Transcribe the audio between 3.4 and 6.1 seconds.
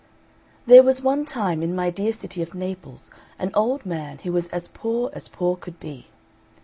old man who was as poor as poor could be.